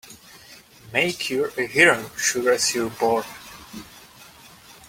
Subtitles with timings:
[0.91, 3.23] Make you're a hero sure as you're born!